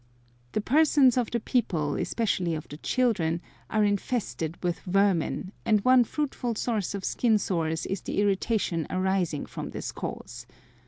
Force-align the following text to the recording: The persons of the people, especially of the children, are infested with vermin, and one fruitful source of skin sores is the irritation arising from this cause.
The 0.53 0.61
persons 0.61 1.15
of 1.15 1.29
the 1.29 1.39
people, 1.39 1.93
especially 1.93 2.55
of 2.55 2.67
the 2.67 2.77
children, 2.77 3.39
are 3.69 3.83
infested 3.83 4.57
with 4.63 4.79
vermin, 4.79 5.51
and 5.63 5.81
one 5.85 6.05
fruitful 6.05 6.55
source 6.55 6.95
of 6.95 7.05
skin 7.05 7.37
sores 7.37 7.85
is 7.85 8.01
the 8.01 8.19
irritation 8.19 8.87
arising 8.89 9.45
from 9.45 9.69
this 9.69 9.91
cause. 9.91 10.47